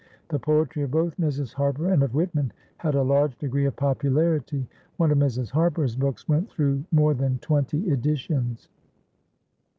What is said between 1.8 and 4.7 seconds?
and of Whitman had a large degree of popularity;